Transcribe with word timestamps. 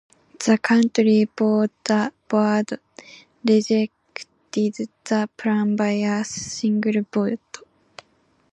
The 0.43 0.57
county 0.57 1.25
board 1.25 1.69
rejected 3.47 4.89
the 5.03 5.29
plan 5.37 5.75
by 5.75 5.89
a 5.91 6.23
single 6.23 7.03
vote. 7.13 7.57